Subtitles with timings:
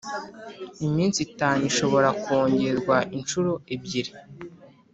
[0.87, 4.11] Iminsi itanu ishobora kongerwa inshuro ebyiri